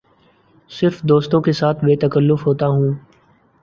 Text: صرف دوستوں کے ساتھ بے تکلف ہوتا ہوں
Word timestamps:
صرف 0.71 1.01
دوستوں 1.03 1.41
کے 1.41 1.51
ساتھ 1.53 1.85
بے 1.85 1.95
تکلف 2.01 2.45
ہوتا 2.47 2.67
ہوں 2.67 2.91